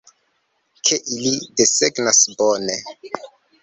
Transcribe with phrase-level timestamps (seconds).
[0.89, 2.83] Ke ili desegnas, bone.